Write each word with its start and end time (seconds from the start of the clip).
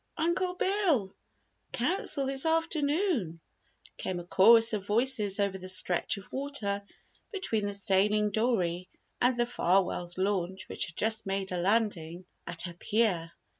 Uncle 0.17 0.55
Bill! 0.55 1.15
Council 1.73 2.25
this 2.25 2.43
afternoon!" 2.47 3.39
came 3.99 4.19
a 4.19 4.23
chorus 4.23 4.73
of 4.73 4.83
voices 4.83 5.39
over 5.39 5.59
the 5.59 5.69
stretch 5.69 6.17
of 6.17 6.33
water 6.33 6.81
between 7.31 7.67
the 7.67 7.75
sailing 7.75 8.31
dory 8.31 8.89
and 9.21 9.37
the 9.39 9.45
Farwell's 9.45 10.17
launch 10.17 10.67
which 10.67 10.87
had 10.87 10.95
just 10.97 11.27
made 11.27 11.51
a 11.51 11.57
landing 11.61 12.25
at 12.47 12.63
her 12.63 12.73
pier. 12.73 13.31